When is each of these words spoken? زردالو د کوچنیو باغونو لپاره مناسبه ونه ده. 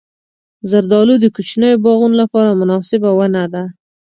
زردالو 0.69 1.15
د 1.19 1.25
کوچنیو 1.35 1.81
باغونو 1.83 2.15
لپاره 2.23 2.57
مناسبه 2.61 3.09
ونه 3.13 3.43
ده. 3.53 3.63